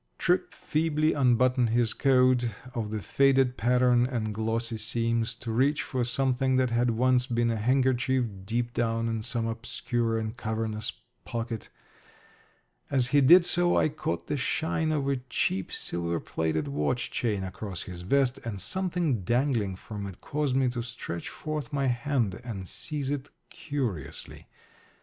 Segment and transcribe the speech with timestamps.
[0.17, 6.03] Tripp feebly unbuttoned his coat of the faded pattern and glossy seams to reach for
[6.03, 10.91] something that had once been a handkerchief deep down in some obscure and cavernous
[11.23, 11.69] pocket.
[12.89, 17.43] As he did so I caught the shine of a cheap silver plated watch chain
[17.43, 22.41] across his vest, and something dangling from it caused me to stretch forth my hand
[22.43, 24.47] and seize it curiously.